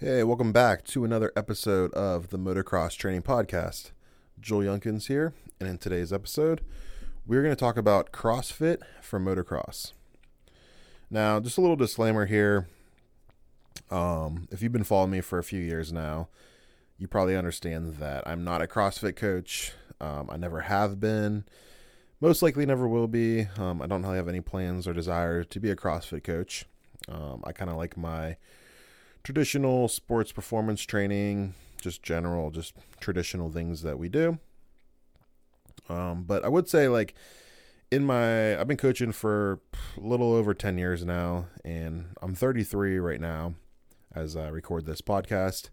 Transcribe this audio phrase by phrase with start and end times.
[0.00, 3.90] Hey, welcome back to another episode of the Motocross Training Podcast.
[4.40, 6.60] Joel Younkins here, and in today's episode,
[7.26, 9.94] we're going to talk about CrossFit for motocross.
[11.10, 12.68] Now, just a little disclaimer here.
[13.90, 16.28] Um, if you've been following me for a few years now,
[16.96, 19.72] you probably understand that I'm not a CrossFit coach.
[20.00, 21.42] Um, I never have been.
[22.20, 23.48] Most likely never will be.
[23.56, 26.66] Um, I don't really have any plans or desire to be a CrossFit coach.
[27.08, 28.36] Um, I kind of like my
[29.28, 31.52] traditional sports performance training,
[31.82, 34.38] just general, just traditional things that we do.
[35.90, 37.12] Um, but I would say, like,
[37.90, 39.60] in my, I've been coaching for
[39.98, 43.52] a little over 10 years now, and I'm 33 right now
[44.14, 45.68] as I record this podcast.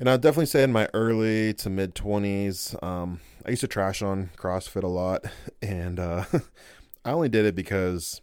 [0.00, 4.02] And I'd definitely say in my early to mid 20s, um, I used to trash
[4.02, 5.24] on CrossFit a lot.
[5.62, 6.24] And uh,
[7.04, 8.20] I only did it because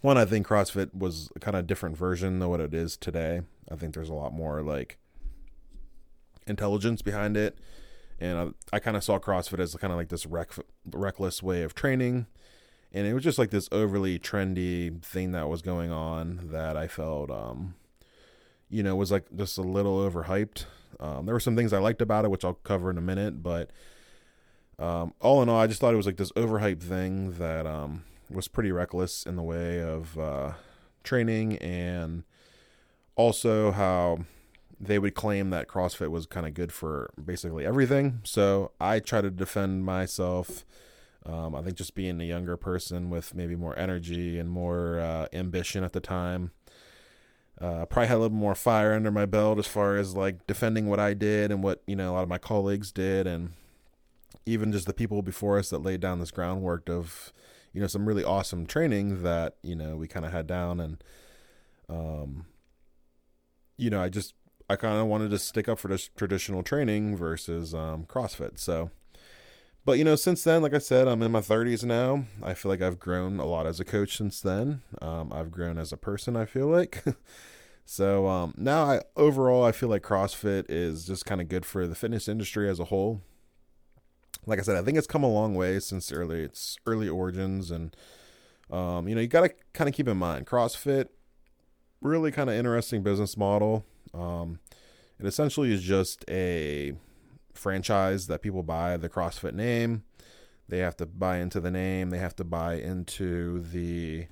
[0.00, 3.42] one, I think CrossFit was kind of different version than what it is today.
[3.70, 4.98] I think there's a lot more like
[6.46, 7.58] intelligence behind it,
[8.20, 10.52] and I, I kind of saw CrossFit as kind of like this rec-
[10.90, 12.26] reckless way of training,
[12.92, 16.88] and it was just like this overly trendy thing that was going on that I
[16.88, 17.74] felt, um,
[18.70, 20.64] you know, was like just a little overhyped.
[21.00, 23.42] Um, there were some things I liked about it, which I'll cover in a minute,
[23.42, 23.70] but
[24.78, 28.04] um, all in all, I just thought it was like this overhyped thing that um,
[28.30, 30.52] was pretty reckless in the way of uh,
[31.02, 32.24] training and
[33.16, 34.18] also how
[34.80, 38.20] they would claim that CrossFit was kind of good for basically everything.
[38.24, 40.64] So I try to defend myself.
[41.26, 45.26] Um, I think just being a younger person with maybe more energy and more uh,
[45.32, 46.52] ambition at the time.
[47.60, 50.86] Uh, probably had a little more fire under my belt as far as like defending
[50.86, 53.50] what I did and what you know a lot of my colleagues did, and
[54.46, 57.32] even just the people before us that laid down this groundwork of
[57.78, 61.04] you know some really awesome training that you know we kind of had down and
[61.88, 62.44] um
[63.76, 64.34] you know i just
[64.68, 68.90] i kind of wanted to stick up for this traditional training versus um crossfit so.
[69.84, 72.24] But you know since then like i said i'm in my 30s now.
[72.42, 74.82] I feel like i've grown a lot as a coach since then.
[75.00, 77.04] Um, i've grown as a person i feel like.
[77.90, 81.86] So um, now i overall i feel like crossfit is just kind of good for
[81.86, 83.22] the fitness industry as a whole
[84.46, 87.70] like I said, I think it's come a long way since early its early origins,
[87.70, 87.94] and
[88.70, 91.08] um, you know you got to kind of keep in mind CrossFit,
[92.00, 93.84] really kind of interesting business model.
[94.14, 94.60] Um,
[95.18, 96.94] it essentially is just a
[97.52, 100.04] franchise that people buy the CrossFit name.
[100.68, 102.10] They have to buy into the name.
[102.10, 104.26] They have to buy into the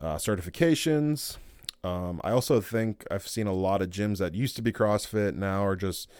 [0.00, 1.36] uh, certifications.
[1.82, 5.34] Um, I also think I've seen a lot of gyms that used to be CrossFit
[5.34, 6.10] now are just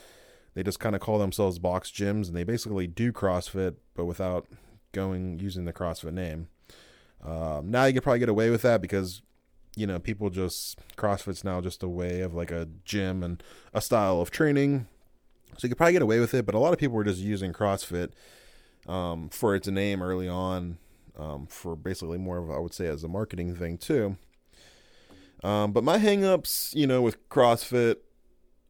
[0.55, 4.47] they just kind of call themselves box gyms and they basically do CrossFit, but without
[4.93, 6.49] going using the CrossFit name.
[7.23, 9.23] Um, now you could probably get away with that because
[9.77, 13.81] you know people just CrossFit's now just a way of like a gym and a
[13.81, 14.87] style of training.
[15.57, 17.21] So you could probably get away with it, but a lot of people were just
[17.21, 18.11] using CrossFit
[18.87, 20.79] um, for its name early on,
[21.19, 24.17] um, for basically more of I would say as a marketing thing too.
[25.43, 27.97] Um, but my hangups, you know, with CrossFit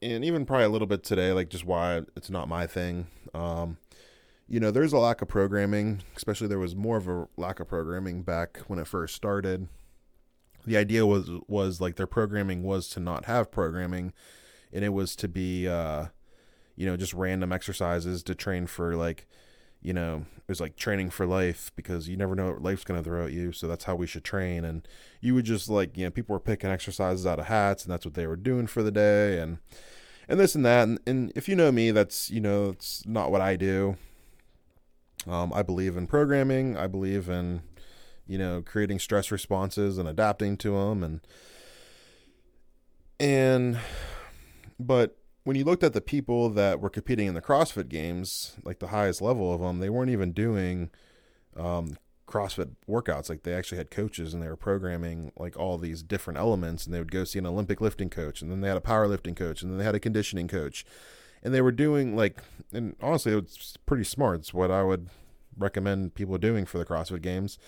[0.05, 3.07] and even probably a little bit today, like just why it's not my thing.
[3.33, 3.79] Um,
[4.47, 7.69] you know, there's a lack of programming, especially there was more of a lack of
[7.69, 9.69] programming back when it first started.
[10.67, 14.13] The idea was was like their programming was to not have programming,
[14.73, 16.07] and it was to be, uh,
[16.77, 19.27] you know, just random exercises to train for like,
[19.84, 23.03] you know, it was like training for life because you never know what life's gonna
[23.03, 23.53] throw at you.
[23.53, 24.65] So that's how we should train.
[24.65, 24.89] And
[25.21, 28.05] you would just like, you know, people were picking exercises out of hats, and that's
[28.05, 29.59] what they were doing for the day, and
[30.28, 30.89] and this and that.
[30.89, 33.97] And, and if you know me, that's you know it's not what I do.
[35.27, 36.77] Um, I believe in programming.
[36.77, 37.62] I believe in
[38.27, 41.21] you know creating stress responses and adapting to them and
[43.21, 43.78] and
[44.81, 48.78] but when you looked at the people that were competing in the CrossFit games, like
[48.78, 50.91] the highest level of them, they weren't even doing
[51.56, 53.28] um, CrossFit workouts.
[53.28, 56.94] Like they actually had coaches and they were programming like all these different elements and
[56.94, 59.62] they would go see an Olympic lifting coach and then they had a powerlifting coach
[59.62, 60.85] and then they had a conditioning coach.
[61.43, 62.43] And they were doing like
[62.73, 64.40] and honestly it was pretty smart.
[64.40, 65.11] It's what I would
[65.58, 67.58] recommend people doing for the CrossFit games.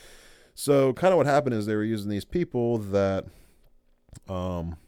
[0.55, 3.27] So kind of what happened is they were using these people that
[4.29, 4.79] um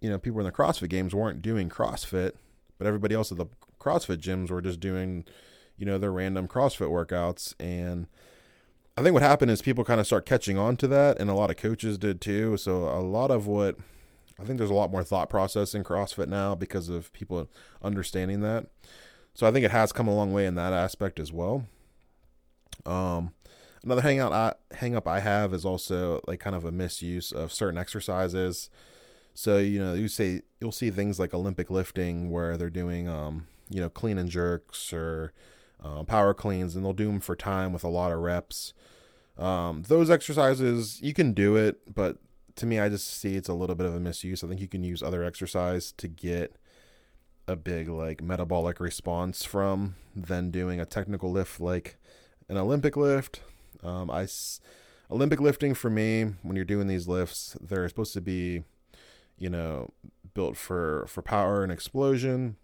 [0.00, 2.32] you know, people in the CrossFit games weren't doing CrossFit,
[2.78, 3.46] but everybody else at the
[3.80, 5.24] CrossFit gyms were just doing,
[5.76, 8.06] you know, their random CrossFit workouts and
[8.98, 11.34] I think what happened is people kind of start catching on to that, and a
[11.34, 12.56] lot of coaches did too.
[12.56, 13.76] So a lot of what
[14.40, 17.48] I think there's a lot more thought process in CrossFit now because of people
[17.82, 18.66] understanding that.
[19.34, 21.66] So I think it has come a long way in that aspect as well.
[22.86, 23.34] Um,
[23.84, 27.52] another hangout I, hang up I have is also like kind of a misuse of
[27.52, 28.70] certain exercises.
[29.36, 33.46] So you know, you say you'll see things like Olympic lifting where they're doing, um,
[33.68, 35.34] you know, clean and jerks or
[35.84, 38.72] uh, power cleans, and they'll do them for time with a lot of reps.
[39.36, 42.16] Um, those exercises you can do it, but
[42.56, 44.42] to me, I just see it's a little bit of a misuse.
[44.42, 46.56] I think you can use other exercise to get
[47.46, 51.98] a big like metabolic response from than doing a technical lift like
[52.48, 53.42] an Olympic lift.
[53.84, 54.26] Um, I
[55.10, 58.64] Olympic lifting for me, when you're doing these lifts, they're supposed to be
[59.38, 59.90] you know,
[60.34, 62.56] built for for power and explosion,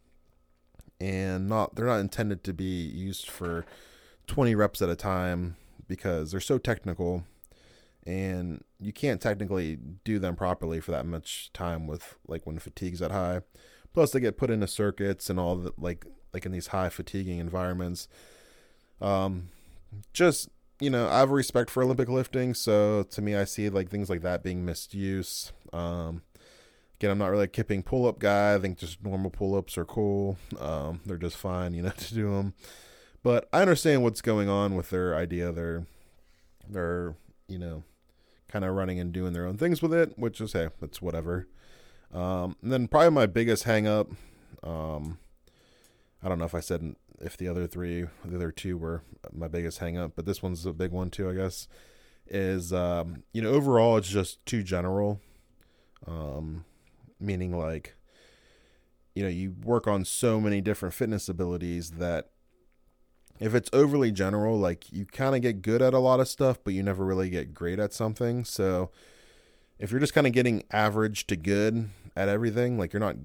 [1.01, 3.65] and not they're not intended to be used for
[4.27, 5.57] 20 reps at a time
[5.89, 7.25] because they're so technical.
[8.05, 12.99] And you can't technically do them properly for that much time with like when fatigue's
[13.01, 13.43] that high.
[13.93, 17.39] Plus they get put into circuits and all the like like in these high fatiguing
[17.39, 18.09] environments.
[19.01, 19.49] Um
[20.13, 20.49] just
[20.81, 22.55] you know i have respect for olympic lifting.
[22.55, 26.23] So to me i see like things like that being misuse um
[27.03, 28.55] Again, I'm not really a kipping pull up guy.
[28.55, 30.39] I think just normal pull ups are cool.
[30.61, 32.55] Um, they're just fine, you know, to do them.
[33.25, 35.51] But I understand what's going on with their idea.
[35.51, 35.85] They're
[36.69, 37.17] they're
[37.49, 37.83] you know
[38.47, 41.49] kind of running and doing their own things with it, which is hey, it's whatever.
[42.15, 44.09] Um, and then probably my biggest hang up,
[44.63, 45.19] um,
[46.23, 49.03] I don't know if I said if the other three, the other two were
[49.33, 51.67] my biggest hang up, but this one's a big one too, I guess.
[52.29, 55.21] Is um, you know overall it's just too general.
[56.07, 56.65] Um,
[57.23, 57.95] meaning like
[59.15, 62.31] you know you work on so many different fitness abilities that
[63.41, 66.59] if it's overly general like you kind of get good at a lot of stuff
[66.63, 68.45] but you never really get great at something.
[68.45, 68.91] So
[69.79, 73.17] if you're just kind of getting average to good at everything like you're not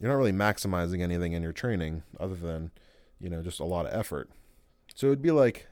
[0.00, 2.70] you're not really maximizing anything in your training other than
[3.20, 4.30] you know just a lot of effort.
[4.94, 5.68] So it'd be like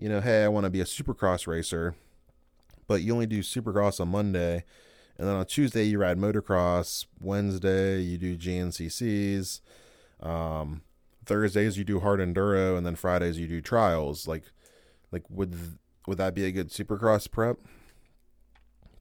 [0.00, 1.94] you know hey i want to be a supercross racer
[2.88, 4.64] but you only do supercross on monday
[5.20, 7.04] and then on Tuesday, you ride motocross.
[7.20, 9.60] Wednesday, you do GNCCs.
[10.18, 10.80] Um,
[11.26, 12.78] Thursdays, you do hard enduro.
[12.78, 14.26] And then Fridays, you do trials.
[14.26, 14.44] Like,
[15.12, 15.76] like would
[16.06, 17.58] would that be a good supercross prep?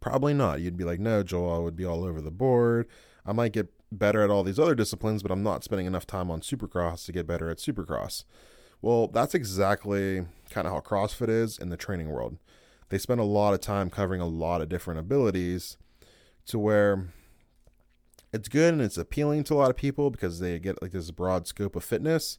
[0.02, 0.60] Probably not.
[0.60, 2.88] You'd be like, no, Joel, I would be all over the board.
[3.26, 6.30] I might get better at all these other disciplines, but I'm not spending enough time
[6.30, 8.26] on supercross to get better at supercross.
[8.82, 12.40] Well, that's exactly kind of how CrossFit is in the training world.
[12.90, 15.78] They spend a lot of time covering a lot of different abilities
[16.50, 17.08] to where
[18.32, 21.12] it's good and it's appealing to a lot of people because they get like this
[21.12, 22.38] broad scope of fitness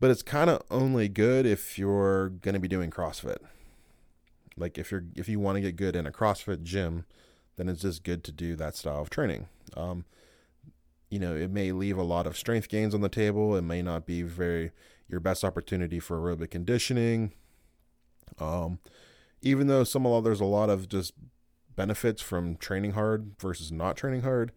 [0.00, 3.38] but it's kind of only good if you're going to be doing CrossFit.
[4.56, 7.04] Like if you're if you want to get good in a CrossFit gym,
[7.56, 9.48] then it's just good to do that style of training.
[9.76, 10.04] Um,
[11.10, 13.56] you know, it may leave a lot of strength gains on the table.
[13.56, 14.72] It may not be very
[15.08, 17.32] your best opportunity for aerobic conditioning.
[18.40, 18.80] Um,
[19.42, 21.12] even though some of there's a lot of just
[21.76, 24.52] benefits from training hard versus not training hard.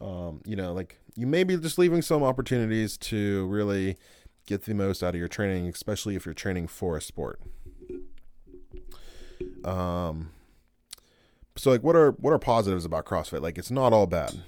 [0.00, 3.96] Um, you know, like you may be just leaving some opportunities to really
[4.46, 7.40] get the most out of your training, especially if you're training for a sport.
[9.64, 10.30] Um,
[11.56, 13.42] so like, what are what are positives about CrossFit?
[13.42, 14.42] Like, it's not all bad,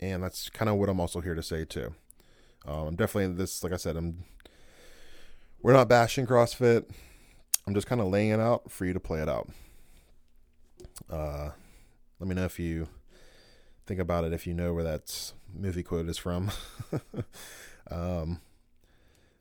[0.00, 1.94] and that's kind of what I'm also here to say too.
[2.66, 4.24] Um, I'm definitely this, like I said, I'm.
[5.62, 6.90] We're not bashing CrossFit.
[7.66, 9.48] I'm just kind of laying it out for you to play it out.
[11.08, 11.50] Uh,
[12.22, 12.86] let me know if you
[13.84, 16.52] think about it, if you know where that movie quote is from.
[17.90, 18.40] um,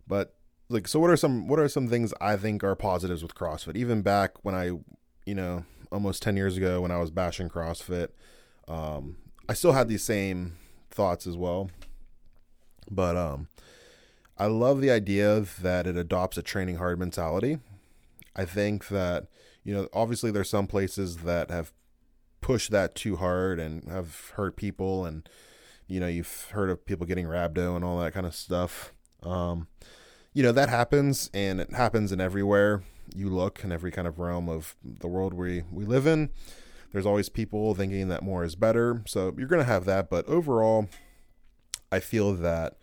[0.07, 0.33] but
[0.67, 3.77] like, so what are some what are some things I think are positives with CrossFit?
[3.77, 4.71] Even back when I,
[5.27, 8.07] you know, almost ten years ago when I was bashing CrossFit,
[8.67, 10.57] um, I still had these same
[10.89, 11.69] thoughts as well.
[12.89, 13.47] But um,
[14.39, 17.59] I love the idea that it adopts a training hard mentality.
[18.35, 19.27] I think that
[19.63, 21.71] you know, obviously there's some places that have
[22.51, 25.29] push that too hard and have hurt people and
[25.87, 28.91] you know you've heard of people getting rhabdo and all that kind of stuff.
[29.23, 29.67] Um,
[30.33, 32.83] you know that happens and it happens in everywhere
[33.15, 36.29] you look in every kind of realm of the world we we live in.
[36.91, 39.01] There's always people thinking that more is better.
[39.07, 40.89] So you're going to have that but overall
[41.89, 42.75] i feel that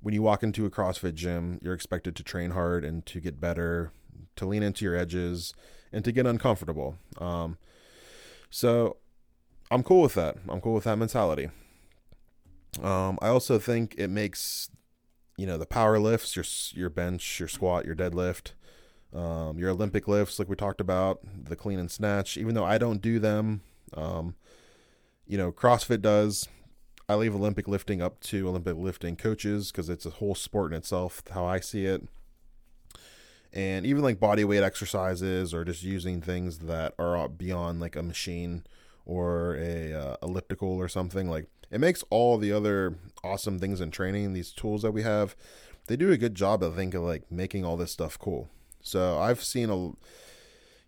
[0.00, 3.40] when you walk into a crossfit gym you're expected to train hard and to get
[3.40, 3.92] better
[4.34, 5.54] to lean into your edges
[5.92, 6.96] and to get uncomfortable.
[7.18, 7.58] Um,
[8.56, 8.96] so
[9.70, 10.38] I'm cool with that.
[10.48, 11.50] I'm cool with that mentality.
[12.82, 14.70] Um, I also think it makes
[15.36, 18.52] you know the power lifts, your your bench, your squat, your deadlift,
[19.14, 22.38] um, your Olympic lifts, like we talked about, the clean and snatch.
[22.38, 23.60] Even though I don't do them,
[23.92, 24.36] um,
[25.26, 26.48] you know, CrossFit does.
[27.10, 30.78] I leave Olympic lifting up to Olympic lifting coaches because it's a whole sport in
[30.78, 31.22] itself.
[31.30, 32.08] How I see it,
[33.52, 38.02] and even like body weight exercises or just using things that are beyond like a
[38.02, 38.64] machine
[39.04, 43.90] or a uh, elliptical or something like it makes all the other awesome things in
[43.90, 45.36] training these tools that we have
[45.86, 48.48] they do a good job i think of like making all this stuff cool.
[48.82, 49.76] So i've seen a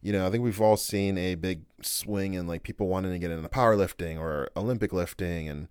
[0.01, 3.19] you know i think we've all seen a big swing in like people wanting to
[3.19, 5.69] get into powerlifting or olympic lifting and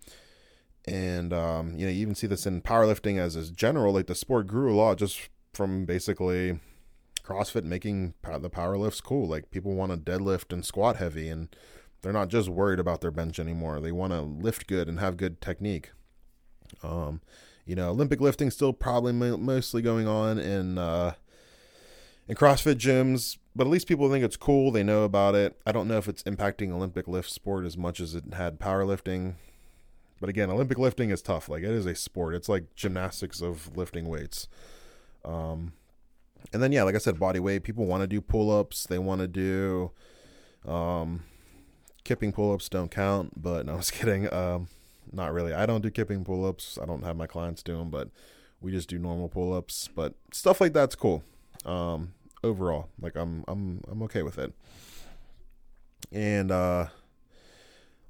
[0.87, 4.15] and um, you know you even see this in powerlifting as a general like the
[4.15, 6.59] sport grew a lot just from basically
[7.27, 9.27] CrossFit making the power lifts cool.
[9.27, 11.53] Like people want to deadlift and squat heavy, and
[12.01, 13.81] they're not just worried about their bench anymore.
[13.81, 15.91] They want to lift good and have good technique.
[16.83, 17.21] Um,
[17.65, 21.15] you know, Olympic lifting still probably mostly going on in uh,
[22.29, 24.71] in CrossFit gyms, but at least people think it's cool.
[24.71, 25.59] They know about it.
[25.65, 29.35] I don't know if it's impacting Olympic lift sport as much as it had powerlifting.
[30.21, 31.49] But again, Olympic lifting is tough.
[31.49, 32.35] Like it is a sport.
[32.35, 34.47] It's like gymnastics of lifting weights.
[35.25, 35.73] Um,
[36.53, 37.63] and then yeah, like I said, body weight.
[37.63, 38.85] People want to do pull ups.
[38.85, 39.91] They want to do
[40.65, 41.23] um,
[42.03, 42.69] kipping pull ups.
[42.69, 43.41] Don't count.
[43.41, 44.31] But no, I was kidding.
[44.33, 44.67] Um,
[45.11, 45.53] not really.
[45.53, 46.77] I don't do kipping pull ups.
[46.81, 48.09] I don't have my clients do them, but
[48.61, 49.89] we just do normal pull ups.
[49.93, 51.23] But stuff like that's cool.
[51.65, 52.13] Um,
[52.43, 54.53] overall, like I'm I'm I'm okay with it.
[56.11, 56.87] And uh,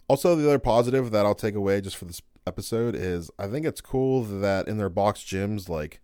[0.07, 3.65] also the other positive that I'll take away just for this episode is I think
[3.65, 5.99] it's cool that in their box gyms like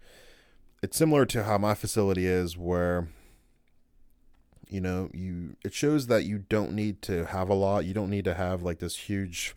[0.84, 3.08] it's similar to how my facility is where
[4.70, 7.86] you know you it shows that you don't need to have a lot.
[7.86, 9.56] You don't need to have like this huge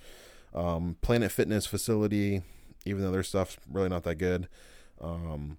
[0.54, 2.42] um, planet fitness facility
[2.86, 4.46] even though their stuff's really not that good.
[5.00, 5.58] Um,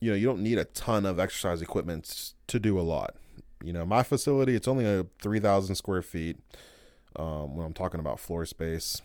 [0.00, 3.16] you know you don't need a ton of exercise equipment to do a lot.
[3.62, 6.38] You know my facility it's only a 3000 square feet
[7.16, 9.02] um, when i'm talking about floor space.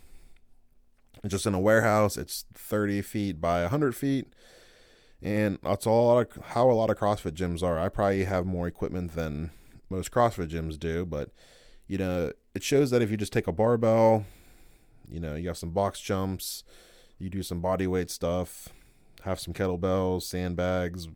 [1.26, 2.16] Just in a warehouse.
[2.16, 4.28] It's 30 feet by 100 feet
[5.22, 7.80] and that's all how a lot of CrossFit gyms are.
[7.80, 9.52] I probably have more equipment than
[9.90, 11.32] most CrossFit gyms do, but
[11.88, 14.26] you know, it shows that if you just take a barbell,
[15.10, 16.64] you know, you have some box jumps,
[17.18, 18.70] you do some body weight stuff,
[19.24, 21.08] have some kettlebells, sandbags,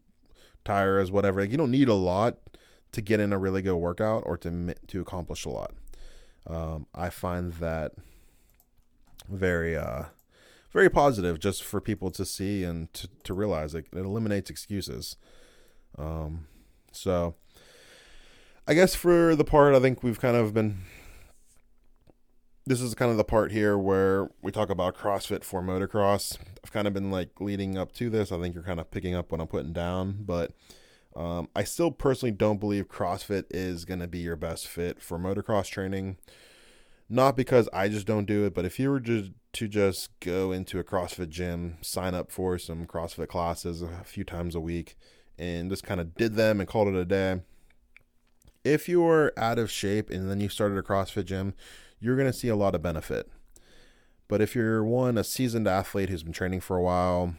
[0.64, 1.42] tires, whatever.
[1.42, 2.38] Like, you don't need a lot
[2.94, 5.74] to get in a really good workout or to to accomplish a lot.
[6.48, 7.94] Um, I find that
[9.30, 10.06] very uh,
[10.72, 15.18] very positive just for people to see and to, to realize it, it eliminates excuses.
[15.98, 16.48] Um,
[16.92, 17.36] so
[18.68, 20.84] I guess for the part, I think we've kind of been.
[22.66, 26.38] This is kind of the part here where we talk about CrossFit for motocross.
[26.64, 28.32] I've kind of been like leading up to this.
[28.32, 30.52] I think you're kind of picking up what I'm putting down, but
[31.16, 35.18] um, I still personally don't believe CrossFit is going to be your best fit for
[35.18, 36.18] motocross training.
[37.10, 40.52] Not because I just don't do it, but if you were to, to just go
[40.52, 44.96] into a CrossFit gym, sign up for some CrossFit classes a few times a week,
[45.38, 47.42] and just kind of did them and called it a day,
[48.64, 51.54] if you were out of shape and then you started a CrossFit gym,
[52.00, 53.30] you're going to see a lot of benefit.
[54.28, 57.36] But if you're one, a seasoned athlete who's been training for a while,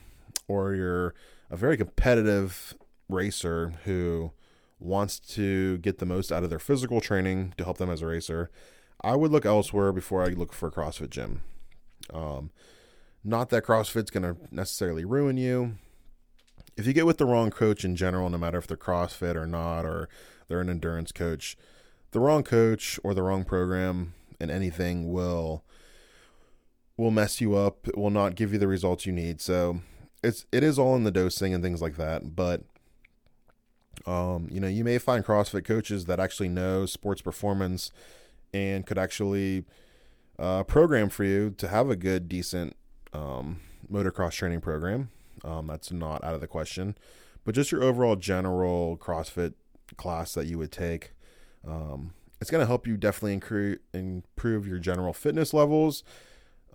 [0.49, 1.15] or you're
[1.51, 2.75] a very competitive
[3.09, 4.33] racer who
[4.79, 8.07] wants to get the most out of their physical training to help them as a
[8.07, 8.51] racer,
[9.03, 11.43] I would look elsewhere before I look for a CrossFit gym.
[12.13, 12.51] Um,
[13.25, 15.77] not that CrossFit's going to necessarily ruin you.
[16.77, 19.47] If you get with the wrong coach in general, no matter if they're CrossFit or
[19.47, 20.09] not, or
[20.49, 21.57] they're an endurance coach,
[22.13, 25.65] the wrong coach or the wrong program and anything will
[26.97, 27.89] will mess you up.
[27.89, 29.41] It will not give you the results you need.
[29.41, 29.81] So
[30.23, 32.35] it's it is all in the dosing and things like that.
[32.37, 32.63] But
[34.07, 37.93] um, you know, you may find CrossFit coaches that actually know sports performance
[38.53, 39.65] and could actually
[40.43, 42.77] uh, program for you to have a good, decent
[43.13, 45.11] um, motocross training program.
[45.45, 46.99] Um, that's not out of the question.
[47.45, 49.55] But just your overall general CrossFit
[49.97, 51.13] class that you would take,
[51.67, 56.03] um, it's going to help you definitely incre- improve your general fitness levels,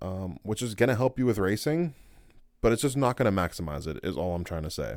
[0.01, 1.93] um, which is going to help you with racing.
[2.61, 4.95] But it's just not going to maximize it, is all I'm trying to say.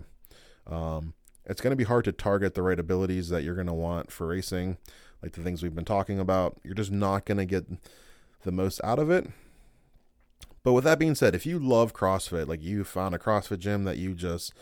[0.69, 3.73] Um, it's going to be hard to target the right abilities that you're going to
[3.73, 4.79] want for racing
[5.23, 6.61] like the things we've been talking about.
[6.63, 7.67] You're just not going to get
[8.43, 9.29] the most out of it.
[10.63, 13.85] But with that being said, if you love CrossFit, like you found a CrossFit gym
[13.85, 14.53] that you just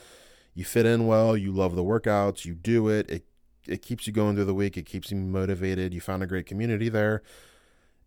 [0.55, 3.25] you fit in well, you love the workouts, you do it, it
[3.67, 6.47] it keeps you going through the week, it keeps you motivated, you found a great
[6.47, 7.23] community there,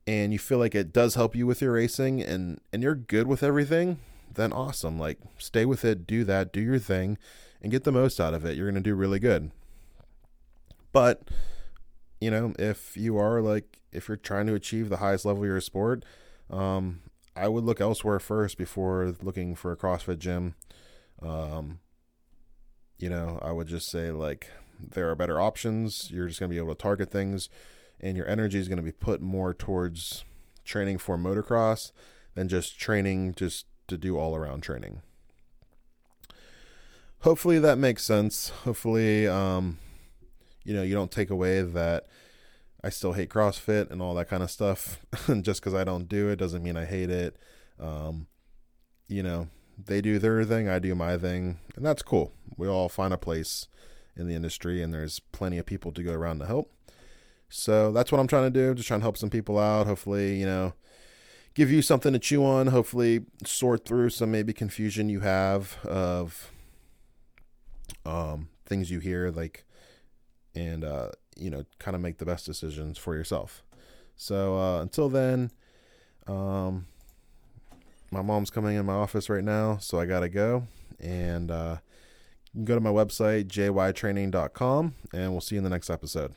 [0.07, 3.27] and you feel like it does help you with your racing and and you're good
[3.27, 3.99] with everything,
[4.33, 4.97] then awesome.
[4.97, 7.17] Like stay with it, do that, do your thing
[7.61, 8.57] and get the most out of it.
[8.57, 9.51] You're going to do really good.
[10.91, 11.21] But
[12.19, 15.47] you know, if you are like if you're trying to achieve the highest level of
[15.47, 16.03] your sport,
[16.49, 17.01] um,
[17.35, 20.55] I would look elsewhere first before looking for a CrossFit gym.
[21.21, 21.79] Um,
[22.97, 26.09] you know, I would just say like there are better options.
[26.11, 27.49] You're just gonna be able to target things
[28.01, 30.25] and your energy is going to be put more towards
[30.65, 31.91] training for motocross
[32.33, 35.01] than just training just to do all around training.
[37.19, 38.49] Hopefully that makes sense.
[38.63, 39.77] Hopefully, um,
[40.63, 42.07] you know, you don't take away that
[42.83, 44.99] I still hate CrossFit and all that kind of stuff.
[45.41, 47.37] just because I don't do it doesn't mean I hate it.
[47.79, 48.27] Um,
[49.07, 49.49] you know,
[49.85, 52.33] they do their thing, I do my thing, and that's cool.
[52.57, 53.67] We all find a place
[54.15, 56.71] in the industry, and there's plenty of people to go around to help.
[57.49, 58.73] So that's what I'm trying to do.
[58.73, 59.87] Just trying to help some people out.
[59.87, 60.73] Hopefully, you know,
[61.53, 62.67] give you something to chew on.
[62.67, 66.51] Hopefully, sort through some maybe confusion you have of
[68.05, 69.65] um, things you hear, like,
[70.55, 71.09] and uh,
[71.41, 73.63] you know, kind of make the best decisions for yourself.
[74.15, 75.51] So uh, until then,
[76.27, 76.85] um,
[78.11, 80.67] my mom's coming in my office right now, so I gotta go.
[80.99, 81.77] And uh,
[82.53, 86.33] you can go to my website, jytraining.com, and we'll see you in the next episode.